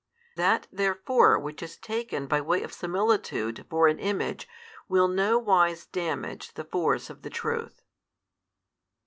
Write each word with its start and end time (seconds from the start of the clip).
That 0.35 0.65
therefore 0.71 1.37
which 1.37 1.61
is 1.61 1.77
taken 1.77 2.25
by 2.25 2.41
way 2.41 2.63
of 2.63 2.73
similitude 2.73 3.67
for 3.69 3.87
an 3.87 3.99
image 3.99 4.49
will 4.89 5.07
no 5.07 5.37
wise 5.37 5.85
damage 5.85 6.55
the 6.55 6.63
force 6.65 7.11
of 7.11 7.21
the 7.21 7.29
truth. 7.29 7.83